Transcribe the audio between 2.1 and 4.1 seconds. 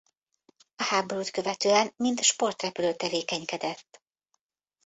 sportrepülő tevékenykedett.